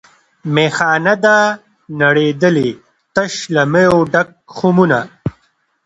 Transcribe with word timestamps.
میخانه 0.55 1.15
ده 1.23 1.37
نړېدلې 2.01 2.69
تش 3.15 3.33
له 3.55 3.63
میو 3.71 3.95
ډک 4.11 4.29
خُمونه 4.55 4.99